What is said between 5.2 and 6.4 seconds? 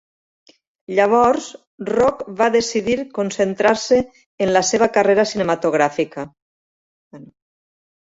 cinematogràfica.